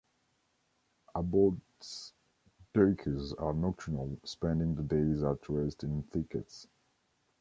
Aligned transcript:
Abbott's 1.15 2.13
duikers 2.73 3.39
are 3.39 3.53
nocturnal, 3.53 4.17
spending 4.23 4.73
the 4.73 4.81
days 4.81 5.21
at 5.21 5.47
rest 5.47 5.83
in 5.83 6.01
thickets. 6.11 6.65